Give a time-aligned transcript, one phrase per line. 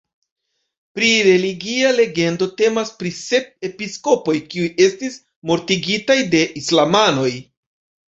[0.95, 7.33] Pli religia legendo temas pri sep episkopoj kiuj estis mortigitaj de islamanoj.